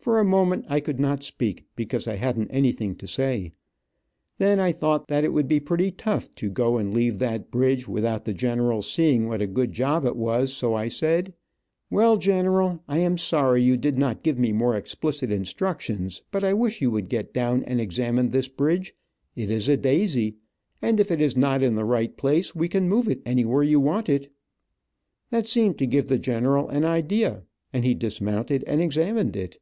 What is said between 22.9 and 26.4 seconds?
it anywhere you want it." That seemed to give the